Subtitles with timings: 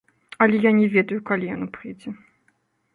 [0.45, 2.19] Але я не ведаю, калі яно прыйдзе.